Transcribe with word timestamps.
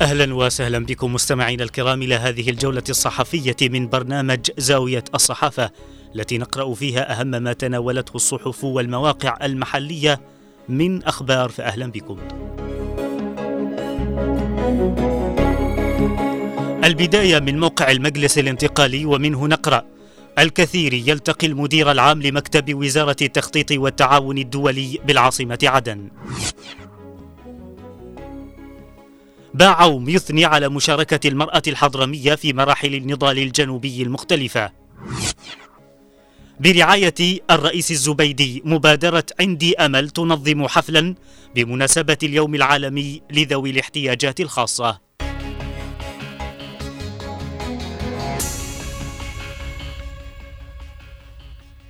أهلا 0.00 0.34
وسهلا 0.34 0.78
بكم 0.78 1.12
مستمعينا 1.12 1.64
الكرام 1.64 2.02
إلى 2.02 2.14
هذه 2.14 2.50
الجولة 2.50 2.82
الصحفية 2.88 3.56
من 3.62 3.88
برنامج 3.88 4.50
زاوية 4.58 5.04
الصحافة 5.14 5.70
التي 6.14 6.38
نقرأ 6.38 6.74
فيها 6.74 7.20
أهم 7.20 7.26
ما 7.26 7.52
تناولته 7.52 8.16
الصحف 8.16 8.64
والمواقع 8.64 9.36
المحلية 9.42 10.20
من 10.68 11.02
أخبار 11.02 11.48
فاهلا 11.48 11.86
بكم. 11.86 12.18
البداية 16.84 17.38
من 17.38 17.60
موقع 17.60 17.90
المجلس 17.90 18.38
الانتقالي 18.38 19.04
ومنه 19.04 19.46
نقرأ 19.46 19.84
الكثير 20.38 20.94
يلتقي 20.94 21.46
المدير 21.46 21.90
العام 21.90 22.22
لمكتب 22.22 22.74
وزارة 22.74 23.16
التخطيط 23.22 23.72
والتعاون 23.72 24.38
الدولي 24.38 24.98
بالعاصمة 25.06 25.58
عدن. 25.62 26.08
باعوم 29.54 30.08
يثني 30.08 30.44
على 30.44 30.68
مشاركة 30.68 31.28
المرأة 31.28 31.62
الحضرمية 31.66 32.34
في 32.34 32.52
مراحل 32.52 32.94
النضال 32.94 33.38
الجنوبي 33.38 34.02
المختلفة. 34.02 34.72
برعاية 36.60 37.40
الرئيس 37.50 37.90
الزبيدي 37.90 38.62
مبادرة 38.64 39.24
عندي 39.40 39.76
أمل 39.76 40.10
تنظم 40.10 40.66
حفلا 40.66 41.14
بمناسبة 41.54 42.18
اليوم 42.22 42.54
العالمي 42.54 43.22
لذوي 43.30 43.70
الاحتياجات 43.70 44.40
الخاصة. 44.40 45.07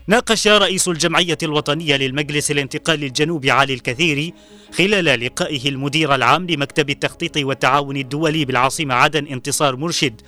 ناقش 0.09 0.49
رئيس 0.49 0.89
الجمعية 0.89 1.39
الوطنية 1.43 1.97
للمجلس 1.97 2.51
الانتقالي 2.51 3.07
الجنوبي 3.07 3.51
علي 3.51 3.75
الكثيري 3.75 4.35
خلال 4.75 5.05
لقائه 5.05 5.69
المدير 5.69 6.15
العام 6.15 6.47
لمكتب 6.47 6.91
التخطيط 6.91 7.37
والتعاون 7.37 7.97
الدولي 7.97 8.45
بالعاصمة 8.45 8.95
عدن 8.95 9.27
انتصار 9.27 9.77
مرشد 9.77 10.21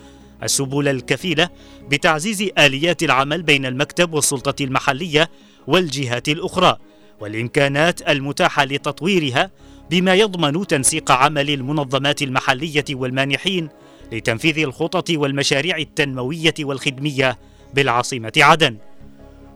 السبل 0.43 0.89
الكفيلة 0.89 1.49
بتعزيز 1.89 2.49
آليات 2.59 3.03
العمل 3.03 3.43
بين 3.43 3.67
المكتب 3.67 4.13
والسلطة 4.13 4.65
المحلية 4.65 5.31
والجهات 5.67 6.29
الأخرى 6.29 6.77
والإمكانات 7.21 8.09
المتاحة 8.09 8.65
لتطويرها 8.65 9.51
بما 9.91 10.15
يضمن 10.15 10.67
تنسيق 10.67 11.11
عمل 11.11 11.51
المنظمات 11.51 12.23
المحلية 12.23 12.85
والمانحين 12.91 13.69
لتنفيذ 14.13 14.59
الخطط 14.59 15.11
والمشاريع 15.11 15.77
التنموية 15.77 16.55
والخدمية 16.61 17.39
بالعاصمة 17.75 18.33
عدن. 18.37 18.77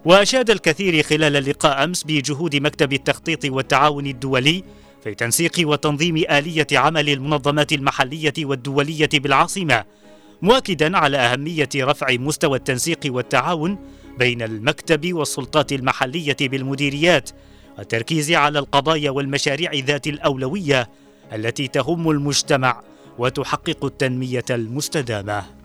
وأشاد 0.05 0.51
الكثير 0.51 1.03
خلال 1.03 1.37
اللقاء 1.37 1.85
أمس 1.85 2.05
بجهود 2.05 2.57
مكتب 2.57 2.93
التخطيط 2.93 3.45
والتعاون 3.45 4.07
الدولي 4.07 4.65
في 5.05 5.15
تنسيق 5.15 5.53
وتنظيم 5.59 6.17
آلية 6.17 6.67
عمل 6.73 7.09
المنظمات 7.09 7.73
المحلية 7.73 8.33
والدولية 8.39 9.09
بالعاصمة 9.15 9.85
مؤكدا 10.43 10.97
على 10.97 11.17
أهمية 11.17 11.69
رفع 11.77 12.07
مستوى 12.13 12.59
التنسيق 12.59 13.01
والتعاون 13.07 13.79
بين 14.19 14.43
المكتب 14.43 15.13
والسلطات 15.13 15.73
المحلية 15.73 16.37
بالمديريات 16.41 17.31
والتركيز 17.79 18.33
على 18.33 18.59
القضايا 18.59 19.11
والمشاريع 19.11 19.73
ذات 19.75 20.07
الأولوية 20.07 20.89
التي 21.33 21.69
تهم 21.69 22.11
المجتمع 22.11 22.83
وتحقق 23.19 23.85
التنمية 23.85 24.45
المستدامة. 24.51 25.64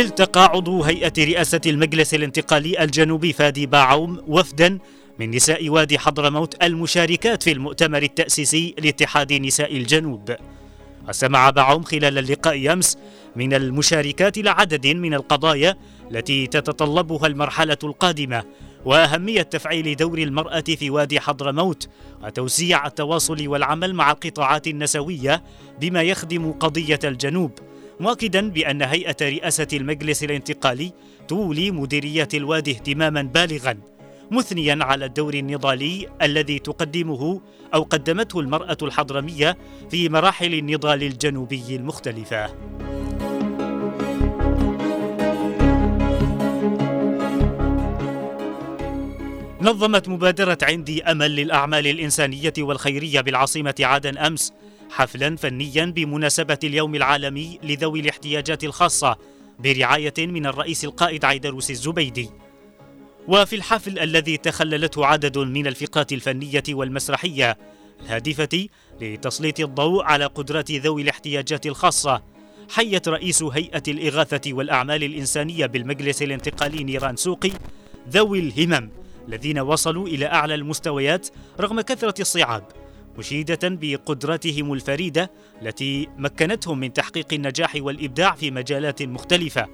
التقى 0.00 0.44
عضو 0.44 0.82
هيئة 0.82 1.12
رئاسة 1.18 1.60
المجلس 1.66 2.14
الانتقالي 2.14 2.84
الجنوبي 2.84 3.32
فادي 3.32 3.66
باعوم 3.66 4.22
وفدا 4.28 4.78
من 5.18 5.30
نساء 5.30 5.68
وادي 5.68 5.98
حضرموت 5.98 6.64
المشاركات 6.64 7.42
في 7.42 7.52
المؤتمر 7.52 8.02
التأسيسي 8.02 8.74
لاتحاد 8.78 9.32
نساء 9.32 9.76
الجنوب. 9.76 10.36
وسمع 11.08 11.50
باعوم 11.50 11.82
خلال 11.82 12.18
اللقاء 12.18 12.72
أمس 12.72 12.98
من 13.36 13.54
المشاركات 13.54 14.38
إلى 14.38 14.50
عدد 14.50 14.86
من 14.86 15.14
القضايا 15.14 15.76
التي 16.10 16.46
تتطلبها 16.46 17.26
المرحلة 17.26 17.78
القادمة 17.84 18.44
وأهمية 18.84 19.42
تفعيل 19.42 19.96
دور 19.96 20.18
المرأة 20.18 20.60
في 20.60 20.90
وادي 20.90 21.20
حضرموت 21.20 21.88
وتوسيع 22.24 22.86
التواصل 22.86 23.48
والعمل 23.48 23.94
مع 23.94 24.10
القطاعات 24.10 24.66
النسوية 24.66 25.42
بما 25.80 26.02
يخدم 26.02 26.52
قضية 26.52 26.98
الجنوب. 27.04 27.50
مؤكدا 28.00 28.50
بأن 28.50 28.82
هيئة 28.82 29.16
رئاسة 29.22 29.66
المجلس 29.72 30.24
الانتقالي 30.24 30.92
تولي 31.28 31.70
مديرية 31.70 32.28
الوادي 32.34 32.70
اهتماما 32.70 33.22
بالغا 33.22 33.76
مثنيا 34.30 34.78
على 34.80 35.04
الدور 35.04 35.34
النضالي 35.34 36.08
الذي 36.22 36.58
تقدمه 36.58 37.40
أو 37.74 37.82
قدمته 37.82 38.40
المرأة 38.40 38.76
الحضرمية 38.82 39.58
في 39.90 40.08
مراحل 40.08 40.54
النضال 40.54 41.02
الجنوبي 41.02 41.76
المختلفة. 41.76 42.54
نظمت 49.62 50.08
مبادرة 50.08 50.58
عندي 50.62 51.02
أمل 51.02 51.36
للأعمال 51.36 51.86
الإنسانية 51.86 52.52
والخيرية 52.58 53.20
بالعاصمة 53.20 53.74
عدن 53.80 54.18
أمس 54.18 54.52
حفلا 54.90 55.36
فنيا 55.36 55.84
بمناسبة 55.84 56.58
اليوم 56.64 56.94
العالمي 56.94 57.58
لذوي 57.62 58.00
الاحتياجات 58.00 58.64
الخاصة 58.64 59.16
برعاية 59.58 60.14
من 60.18 60.46
الرئيس 60.46 60.84
القائد 60.84 61.24
عيدروس 61.24 61.70
الزبيدي. 61.70 62.30
وفي 63.28 63.56
الحفل 63.56 63.98
الذي 63.98 64.36
تخللته 64.36 65.06
عدد 65.06 65.38
من 65.38 65.66
الفقرات 65.66 66.12
الفنية 66.12 66.62
والمسرحية 66.68 67.58
الهادفة 68.00 68.68
لتسليط 69.00 69.60
الضوء 69.60 70.04
على 70.04 70.26
قدرات 70.26 70.70
ذوي 70.70 71.02
الاحتياجات 71.02 71.66
الخاصة 71.66 72.22
حيت 72.70 73.08
رئيس 73.08 73.42
هيئة 73.42 73.82
الإغاثة 73.88 74.52
والأعمال 74.52 75.04
الإنسانية 75.04 75.66
بالمجلس 75.66 76.22
الانتقالي 76.22 76.84
نيران 76.84 77.16
سوقي 77.16 77.50
ذوي 78.08 78.38
الهمم 78.38 78.90
الذين 79.28 79.58
وصلوا 79.58 80.06
إلى 80.06 80.26
أعلى 80.26 80.54
المستويات 80.54 81.28
رغم 81.60 81.80
كثرة 81.80 82.20
الصعاب 82.20 82.79
مشيدة 83.20 83.58
بقدرتهم 83.62 84.72
الفريدة 84.72 85.30
التي 85.62 86.08
مكنتهم 86.18 86.80
من 86.80 86.92
تحقيق 86.92 87.26
النجاح 87.32 87.76
والإبداع 87.76 88.34
في 88.34 88.50
مجالات 88.50 89.02
مختلفة 89.02 89.68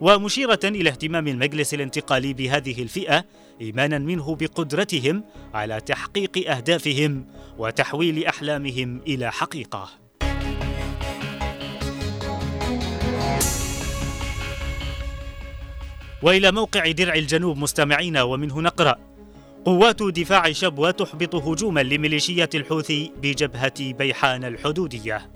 ومشيرة 0.00 0.60
إلى 0.64 0.90
اهتمام 0.90 1.28
المجلس 1.28 1.74
الانتقالي 1.74 2.32
بهذه 2.32 2.82
الفئة 2.82 3.24
إيمانا 3.60 3.98
منه 3.98 4.34
بقدرتهم 4.34 5.24
على 5.54 5.80
تحقيق 5.80 6.50
أهدافهم 6.50 7.26
وتحويل 7.58 8.24
أحلامهم 8.26 9.00
إلى 9.06 9.32
حقيقة. 9.32 9.88
وإلى 16.22 16.52
موقع 16.52 16.90
درع 16.90 17.14
الجنوب 17.14 17.58
مستمعينا 17.58 18.22
ومنه 18.22 18.60
نقرأ 18.60 19.09
قوات 19.64 20.02
دفاع 20.02 20.52
شبوة 20.52 20.90
تحبط 20.90 21.34
هجوما 21.34 21.82
لميليشيات 21.82 22.54
الحوثي 22.54 23.12
بجبهة 23.22 23.92
بيحان 23.92 24.44
الحدودية. 24.44 25.30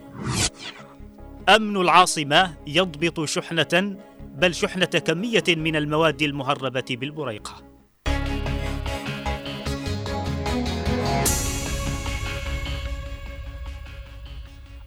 أمن 1.48 1.76
العاصمة 1.76 2.54
يضبط 2.66 3.24
شحنة 3.24 3.96
بل 4.34 4.54
شحنة 4.54 4.84
كمية 4.84 5.44
من 5.48 5.76
المواد 5.76 6.22
المهربة 6.22 6.84
بالبريقة. 6.90 7.74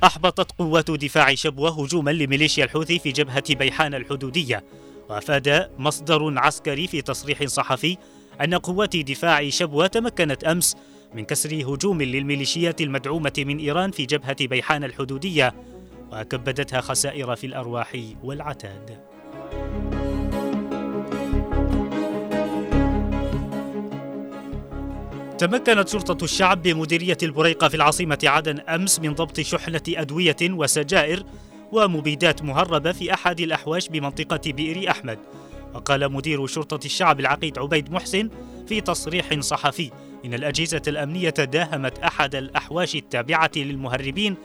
أحبطت 0.04 0.52
قوات 0.52 0.92
دفاع 0.92 1.36
شبوة 1.36 1.84
هجوما 1.84 2.12
لميليشيا 2.12 2.66
الحوثي 2.66 3.00
في 3.00 3.12
جبهة 3.12 3.56
بيحان 3.56 3.94
الحدودية 3.94 4.64
وأفاد 5.10 5.70
مصدر 5.78 6.40
عسكري 6.40 6.88
في 6.88 7.02
تصريح 7.02 7.44
صحفي 7.44 7.98
أن 8.42 8.56
قوات 8.56 8.96
دفاع 8.98 9.50
شبوة 9.50 9.88
تمكنت 9.88 10.44
أمس 10.44 10.76
من 11.14 11.26
كسر 11.26 11.56
هجوم 11.56 12.02
للميليشيات 12.02 12.82
المدعومة 12.82 13.34
من 13.38 13.58
إيران 13.58 13.92
في 13.92 14.06
جبهة 14.06 14.48
بيحان 14.48 14.84
الحدودية 14.84 15.56
وكبدتها 16.12 16.82
خسائر 16.82 17.36
في 17.36 17.48
الأرواح 17.48 17.98
والعتاد. 18.24 19.00
تمكنت 25.38 25.88
شرطة 25.90 26.24
الشعب 26.24 26.62
بمديرية 26.62 27.18
البريقة 27.24 27.68
في 27.68 27.76
العاصمة 27.76 28.20
عدن 28.24 28.60
أمس 28.60 29.00
من 29.00 29.14
ضبط 29.14 29.40
شحنة 29.40 29.82
أدوية 29.90 30.36
وسجائر 30.42 31.24
ومبيدات 31.72 32.42
مهربة 32.42 32.92
في 32.92 33.14
أحد 33.14 33.40
الأحواش 33.40 33.90
بمنطقة 33.90 34.52
بئر 34.52 34.92
أحمد 34.92 35.20
وقال 35.74 36.12
مدير 36.14 36.48
شرطة 36.48 36.86
الشعب 36.86 37.20
العقيد 37.20 37.60
عبيد 37.60 37.92
محسن 37.92 38.30
في 38.68 38.82
تصريح 38.82 39.40
صحفي 39.40 39.92
إن 40.26 40.34
الأجهزة 40.34 40.82
الأمنية 40.88 41.30
داهمت 41.30 42.00
أحد 42.00 42.36
الأحواش 42.36 42.96
التابعة 42.96 43.52
للمهربين 43.56 44.36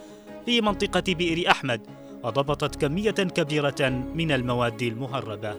في 0.45 0.61
منطقة 0.61 1.13
بئر 1.13 1.51
أحمد 1.51 1.81
وضبطت 2.23 2.75
كمية 2.75 3.11
كبيرة 3.11 3.89
من 4.15 4.31
المواد 4.31 4.81
المهربة. 4.81 5.55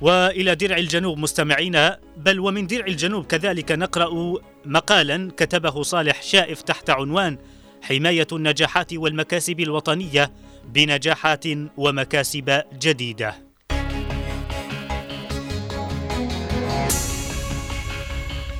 وإلى 0.00 0.54
درع 0.54 0.76
الجنوب 0.76 1.18
مستمعينا 1.18 1.98
بل 2.16 2.40
ومن 2.40 2.66
درع 2.66 2.86
الجنوب 2.86 3.26
كذلك 3.26 3.72
نقرأ 3.72 4.38
مقالا 4.64 5.30
كتبه 5.36 5.82
صالح 5.82 6.22
شائف 6.22 6.62
تحت 6.62 6.90
عنوان 6.90 7.38
حماية 7.82 8.26
النجاحات 8.32 8.94
والمكاسب 8.94 9.60
الوطنية 9.60 10.32
بنجاحات 10.64 11.44
ومكاسب 11.76 12.62
جديدة. 12.82 13.34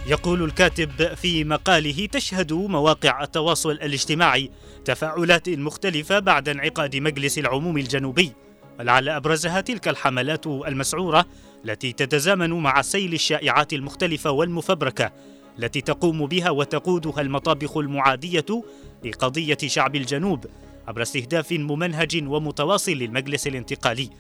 يقول 0.07 0.43
الكاتب 0.43 1.15
في 1.15 1.45
مقاله 1.45 2.07
تشهد 2.07 2.53
مواقع 2.53 3.23
التواصل 3.23 3.71
الاجتماعي 3.71 4.51
تفاعلات 4.85 5.49
مختلفة 5.49 6.19
بعد 6.19 6.49
انعقاد 6.49 6.97
مجلس 6.97 7.39
العموم 7.39 7.79
الجنوبي. 7.79 8.33
ولعل 8.79 9.09
أبرزها 9.09 9.61
تلك 9.61 9.89
الحملات 9.89 10.47
المسعورة 10.47 11.27
التي 11.65 11.93
تتزامن 11.93 12.51
مع 12.51 12.83
سيل 12.83 13.15
الشائعات 13.15 13.73
المختلفة 13.73 14.31
والمفبركة 14.31 15.13
التي 15.59 15.81
تقوم 15.81 16.27
بها 16.27 16.51
وتقودها 16.51 17.21
المطابخ 17.21 17.77
المعادية 17.77 18.65
لقضية 19.05 19.59
شعب 19.67 19.97
الجنوب 19.97 20.47
عبر 20.89 21.03
استهداف 21.03 21.53
ممنهج 21.53 22.25
ومتواصل 22.27 22.93
للمجلس 22.93 23.47
الانتقالي 23.47 24.11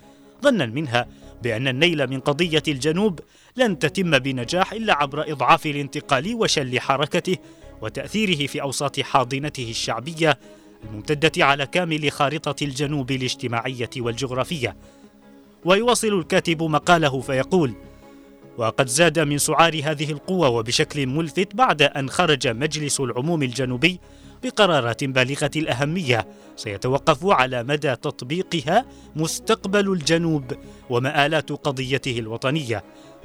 ظنا 0.42 0.66
منها 0.66 1.06
بأن 1.42 1.69
النيل 1.69 2.06
من 2.06 2.20
قضية 2.20 2.62
الجنوب 2.69 3.20
لن 3.56 3.78
تتم 3.78 4.19
بنجاح 4.19 4.72
إلا 4.72 4.94
عبر 4.94 5.32
إضعاف 5.32 5.66
الانتقالي 5.66 6.34
وشل 6.34 6.80
حركته 6.80 7.36
وتأثيره 7.82 8.46
في 8.46 8.62
أوساط 8.62 9.00
حاضنته 9.00 9.70
الشعبية 9.70 10.38
الممتدة 10.84 11.44
على 11.44 11.66
كامل 11.66 12.12
خارطة 12.12 12.64
الجنوب 12.64 13.10
الاجتماعية 13.10 13.90
والجغرافية. 13.96 14.76
ويواصل 15.64 16.19
الكاتب 16.19 16.62
مقاله 16.62 17.20
فيقول 17.20 17.75
وقد 18.58 18.88
زاد 18.88 19.19
من 19.19 19.38
سعار 19.38 19.80
هذه 19.84 20.10
القوة 20.12 20.48
وبشكل 20.48 21.06
ملفت 21.06 21.54
بعد 21.54 21.82
أن 21.82 22.10
خرج 22.10 22.48
مجلس 22.48 23.00
العموم 23.00 23.42
الجنوبي 23.42 24.00
بقرارات 24.43 25.05
بالغة 25.05 25.50
الأهمية. 25.56 26.29
سيتوقف 26.56 27.26
على 27.26 27.62
مدى 27.62 27.96
تطبيقها 27.96 28.87
مستقبل 29.17 29.93
الجنوب 29.93 30.52
ومآلات 30.90 31.52
قضيته 31.52 32.19
الوطنية. 32.19 32.85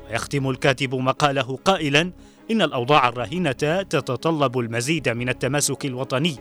ويختم 0.10 0.50
الكاتب 0.50 0.96
مقاله 0.96 1.60
قائلا 1.66 2.12
إن 2.52 2.62
الأوضاع 2.62 3.10
الراهنة 3.10 3.52
تتطلب 3.82 4.60
المزيد 4.60 5.10
من 5.10 5.30
التماسك 5.30 5.86
الوطني 5.86 6.36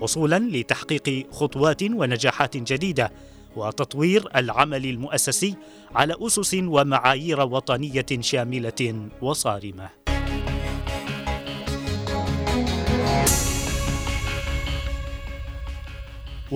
وصولا 0.00 0.38
لتحقيق 0.38 1.26
خطوات 1.32 1.82
ونجاحات 1.82 2.56
جديدة 2.56 3.12
وتطوير 3.56 4.28
العمل 4.36 4.84
المؤسسي 4.84 5.54
على 5.94 6.14
أسس 6.20 6.54
ومعايير 6.54 7.40
وطنية 7.40 8.06
شاملة 8.20 9.08
وصارمة. 9.22 10.05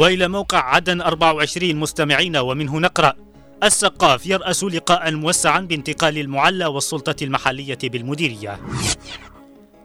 وإلى 0.00 0.28
موقع 0.28 0.58
عدن 0.58 1.00
24 1.00 1.76
مستمعين 1.76 2.36
ومنه 2.36 2.80
نقرأ 2.80 3.14
السقاف 3.62 4.26
يرأس 4.26 4.64
لقاء 4.64 5.12
موسعا 5.12 5.60
بانتقال 5.60 6.18
المعلى 6.18 6.66
والسلطة 6.66 7.24
المحلية 7.24 7.78
بالمديرية. 7.84 8.60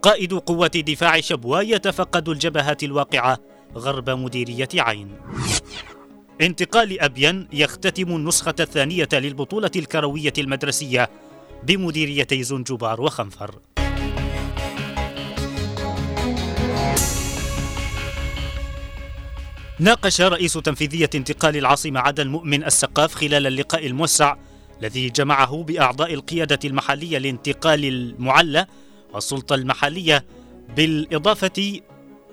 قائد 0.01 0.33
قوات 0.33 0.77
دفاع 0.77 1.19
شبوة 1.19 1.61
يتفقد 1.61 2.29
الجبهات 2.29 2.83
الواقعة 2.83 3.37
غرب 3.75 4.09
مديرية 4.09 4.69
عين. 4.77 5.11
انتقال 6.41 7.01
أبين 7.01 7.47
يختتم 7.53 8.15
النسخة 8.15 8.55
الثانية 8.59 9.09
للبطولة 9.13 9.71
الكروية 9.75 10.33
المدرسية 10.37 11.09
بمديريتي 11.63 12.43
زنجبار 12.43 13.01
وخنفر. 13.01 13.55
ناقش 19.79 20.21
رئيس 20.21 20.53
تنفيذية 20.53 21.09
انتقال 21.15 21.57
العاصمة 21.57 21.99
عدن 21.99 22.27
مؤمن 22.27 22.63
السقاف 22.63 23.15
خلال 23.15 23.47
اللقاء 23.47 23.85
الموسع 23.85 24.35
الذي 24.81 25.09
جمعه 25.09 25.63
بأعضاء 25.63 26.13
القيادة 26.13 26.59
المحلية 26.65 27.17
لانتقال 27.17 27.85
المعلى 27.85 28.65
والسلطة 29.13 29.55
المحلية 29.55 30.25
بالإضافة 30.75 31.79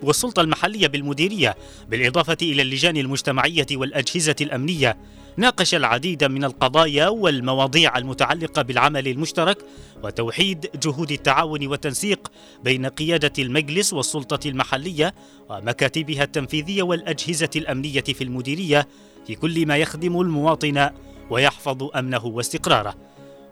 والسلطة 0.02 0.40
المحلية 0.42 0.86
بالمديرية 0.86 1.56
بالإضافة 1.88 2.36
إلى 2.42 2.62
اللجان 2.62 2.96
المجتمعية 2.96 3.66
والأجهزة 3.72 4.36
الأمنية. 4.40 4.96
ناقش 5.36 5.74
العديد 5.74 6.24
من 6.24 6.44
القضايا 6.44 7.08
والمواضيع 7.08 7.98
المتعلقة 7.98 8.62
بالعمل 8.62 9.08
المشترك 9.08 9.58
وتوحيد 10.04 10.70
جهود 10.82 11.12
التعاون 11.12 11.66
والتنسيق 11.66 12.32
بين 12.64 12.86
قيادة 12.86 13.32
المجلس 13.38 13.92
والسلطة 13.92 14.48
المحلية 14.48 15.14
ومكاتبها 15.48 16.24
التنفيذية 16.24 16.82
والأجهزة 16.82 17.50
الأمنية 17.56 18.00
في 18.00 18.24
المديرية 18.24 18.88
في 19.26 19.34
كل 19.34 19.66
ما 19.66 19.76
يخدم 19.76 20.20
المواطن 20.20 20.90
ويحفظ 21.30 21.90
أمنه 21.96 22.26
واستقراره. 22.26 22.94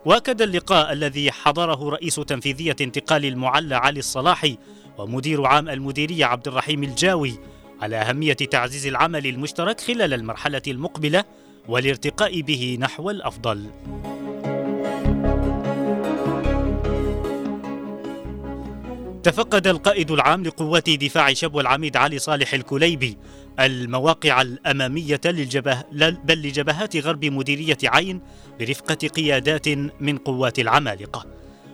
وأكد 0.05 0.43
اللقاء 0.43 0.93
الذي 0.93 1.33
حضره 1.33 1.91
رئيس 1.91 2.15
تنفيذية 2.15 2.77
انتقال 2.81 3.25
المعلى 3.25 3.75
علي 3.75 3.99
الصلاحي 3.99 4.59
ومدير 4.99 5.47
عام 5.47 5.69
المديرية 5.69 6.25
عبد 6.25 6.49
الرحيم 6.49 6.83
الجاوي 6.83 7.39
على 7.81 7.97
أهمية 7.97 8.33
تعزيز 8.33 8.87
العمل 8.87 9.27
المشترك 9.27 9.81
خلال 9.81 10.15
المرحلة 10.15 10.63
المقبلة 10.69 11.25
والارتقاء 11.71 12.41
به 12.41 12.79
نحو 12.81 13.11
الأفضل. 13.11 13.67
تفقد 19.23 19.67
القائد 19.67 20.11
العام 20.11 20.43
لقوات 20.43 20.91
دفاع 20.91 21.33
شبوة 21.33 21.61
العميد 21.61 21.97
علي 21.97 22.19
صالح 22.19 22.55
الكليبي 22.55 23.17
المواقع 23.61 24.43
الأمامية 24.43 25.21
للجبه 25.25 25.85
بل 26.25 26.43
لجبهات 26.43 26.97
غرب 26.97 27.25
مديرية 27.25 27.79
عين 27.85 28.21
برفقة 28.61 29.09
قيادات 29.09 29.69
من 30.01 30.19
قوات 30.19 30.59
العمالقة. 30.59 31.27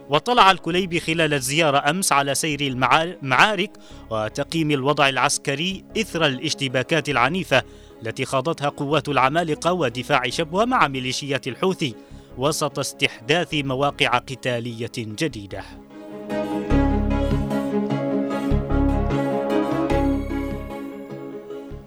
وطلع 0.09 0.51
الكليبي 0.51 1.01
خلال 1.01 1.35
الزيارة 1.35 1.91
أمس 1.91 2.13
على 2.13 2.35
سير 2.35 2.61
المعارك 2.61 3.71
وتقييم 4.11 4.71
الوضع 4.71 5.09
العسكري 5.09 5.85
إثر 5.99 6.27
الاشتباكات 6.27 7.09
العنيفة 7.09 7.63
التي 8.03 8.25
خاضتها 8.25 8.69
قوات 8.69 9.09
العمالقة 9.09 9.73
ودفاع 9.73 10.29
شبوة 10.29 10.65
مع 10.65 10.89
ميليشيات 10.89 11.49
الحوثي 11.49 11.95
وسط 12.39 12.79
استحداث 12.79 13.55
مواقع 13.55 14.19
قتالية 14.19 14.93
جديدة. 14.99 15.65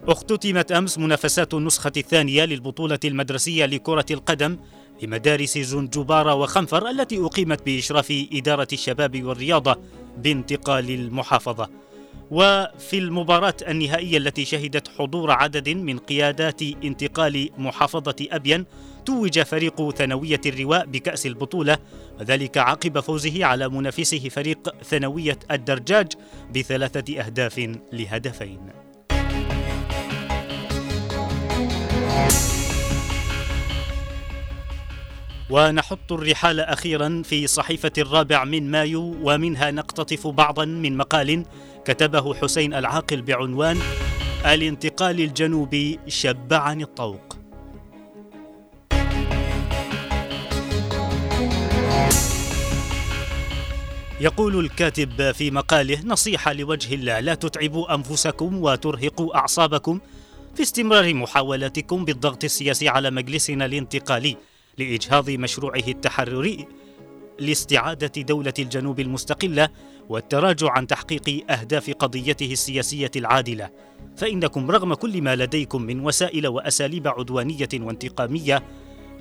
اختتمت 0.07 0.71
أمس 0.71 0.97
منافسات 0.97 1.53
النسخة 1.53 1.91
الثانية 1.97 2.45
للبطولة 2.45 2.99
المدرسية 3.05 3.65
لكرة 3.65 4.05
القدم 4.11 4.57
لمدارس 5.03 5.57
زنجبار 5.57 6.27
وخنفر 6.27 6.89
التي 6.89 7.25
أقيمت 7.25 7.65
بإشراف 7.65 8.27
إدارة 8.33 8.67
الشباب 8.73 9.23
والرياضة 9.23 9.77
بانتقال 10.17 10.89
المحافظة 10.89 11.69
وفي 12.31 12.97
المباراة 12.97 13.53
النهائية 13.67 14.17
التي 14.17 14.45
شهدت 14.45 14.87
حضور 14.87 15.31
عدد 15.31 15.69
من 15.69 15.97
قيادات 15.97 16.61
انتقال 16.61 17.49
محافظة 17.57 18.15
أبين 18.31 18.65
توج 19.05 19.39
فريق 19.39 19.89
ثانوية 19.95 20.41
الرواء 20.45 20.85
بكأس 20.85 21.25
البطولة 21.25 21.77
وذلك 22.19 22.57
عقب 22.57 22.99
فوزه 22.99 23.45
على 23.45 23.69
منافسه 23.69 24.29
فريق 24.29 24.75
ثانوية 24.83 25.39
الدرجاج 25.51 26.07
بثلاثة 26.55 27.19
أهداف 27.19 27.77
لهدفين. 27.93 28.78
ونحط 35.49 36.11
الرحال 36.11 36.59
أخيرا 36.59 37.21
في 37.25 37.47
صحيفة 37.47 37.91
الرابع 37.97 38.43
من 38.43 38.71
مايو 38.71 39.15
ومنها 39.23 39.71
نقتطف 39.71 40.27
بعضا 40.27 40.65
من 40.65 40.97
مقال 40.97 41.45
كتبه 41.85 42.33
حسين 42.33 42.73
العاقل 42.73 43.21
بعنوان 43.21 43.77
الانتقال 44.45 45.19
الجنوبي 45.19 45.99
شبعني 46.07 46.83
الطوق 46.83 47.39
يقول 54.21 54.59
الكاتب 54.59 55.31
في 55.31 55.51
مقاله 55.51 56.01
نصيحة 56.05 56.53
لوجه 56.53 56.95
الله 56.95 57.19
لا 57.19 57.33
تتعبوا 57.33 57.95
أنفسكم 57.95 58.63
وترهقوا 58.63 59.37
أعصابكم 59.37 59.99
في 60.55 60.61
استمرار 60.61 61.13
محاولاتكم 61.13 62.05
بالضغط 62.05 62.43
السياسي 62.43 62.89
على 62.89 63.11
مجلسنا 63.11 63.65
الانتقالي. 63.65 64.37
لإجهاض 64.79 65.29
مشروعه 65.29 65.83
التحرري 65.87 66.67
لاستعادة 67.39 68.21
دولة 68.21 68.53
الجنوب 68.59 68.99
المستقلة 68.99 69.69
والتراجع 70.09 70.71
عن 70.71 70.87
تحقيق 70.87 71.51
أهداف 71.51 71.89
قضيته 71.89 72.51
السياسية 72.51 73.11
العادلة. 73.15 73.69
فإنكم 74.17 74.71
رغم 74.71 74.93
كل 74.93 75.21
ما 75.21 75.35
لديكم 75.35 75.81
من 75.81 75.99
وسائل 75.99 76.47
وأساليب 76.47 77.07
عدوانية 77.07 77.69
وانتقامية 77.73 78.63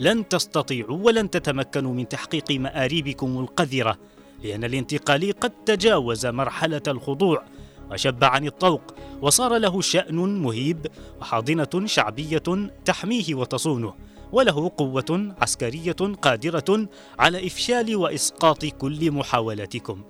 لن 0.00 0.28
تستطيعوا 0.28 0.98
ولن 1.02 1.30
تتمكنوا 1.30 1.94
من 1.94 2.08
تحقيق 2.08 2.50
مآريبكم 2.50 3.38
القذرة 3.38 3.98
لأن 4.44 4.64
الانتقالي 4.64 5.30
قد 5.30 5.50
تجاوز 5.66 6.26
مرحلة 6.26 6.82
الخضوع 6.88 7.42
وشب 7.90 8.24
عن 8.24 8.46
الطوق 8.46 8.82
وصار 9.22 9.56
له 9.56 9.80
شأن 9.80 10.42
مهيب 10.42 10.86
وحاضنة 11.20 11.86
شعبية 11.86 12.70
تحميه 12.84 13.34
وتصونه. 13.34 13.94
وله 14.32 14.72
قوة 14.76 15.34
عسكرية 15.40 15.92
قادرة 16.22 16.88
على 17.18 17.46
إفشال 17.46 17.96
وإسقاط 17.96 18.64
كل 18.64 19.10
محاولاتكم. 19.10 20.02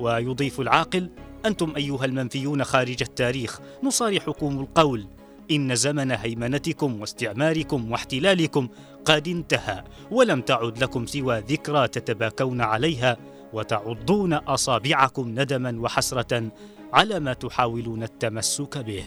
ويضيف 0.00 0.60
العاقل 0.60 1.10
أنتم 1.46 1.72
أيها 1.76 2.04
المنفيون 2.04 2.64
خارج 2.64 3.02
التاريخ 3.02 3.60
نصارحكم 3.82 4.60
القول. 4.60 5.06
إن 5.50 5.74
زمن 5.74 6.10
هيمنتكم 6.10 7.00
واستعماركم 7.00 7.92
واحتلالكم 7.92 8.68
قد 9.04 9.28
انتهى 9.28 9.84
ولم 10.10 10.40
تعد 10.40 10.78
لكم 10.78 11.06
سوى 11.06 11.38
ذكرى 11.38 11.88
تتباكون 11.88 12.60
عليها 12.60 13.16
وتعضون 13.52 14.32
أصابعكم 14.32 15.28
ندما 15.40 15.80
وحسرة 15.80 16.50
على 16.92 17.20
ما 17.20 17.32
تحاولون 17.32 18.02
التمسك 18.02 18.78
به. 18.78 19.04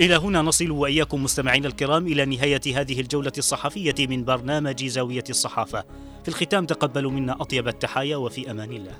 إلى 0.00 0.16
هنا 0.16 0.42
نصل 0.42 0.70
وإياكم 0.70 1.24
مستمعينا 1.24 1.68
الكرام 1.68 2.06
إلى 2.06 2.24
نهاية 2.24 2.60
هذه 2.74 3.00
الجولة 3.00 3.32
الصحفية 3.38 4.06
من 4.06 4.24
برنامج 4.24 4.84
زاوية 4.84 5.24
الصحافة. 5.30 5.84
في 6.22 6.28
الختام 6.28 6.66
تقبلوا 6.66 7.10
منا 7.10 7.32
أطيب 7.32 7.68
التحايا 7.68 8.16
وفي 8.16 8.50
أمان 8.50 8.72
الله. 8.72 8.94